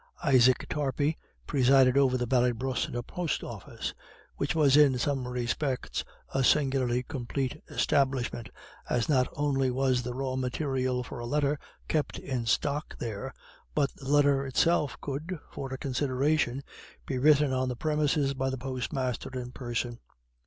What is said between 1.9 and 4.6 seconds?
over the Ballybrosna Post office, which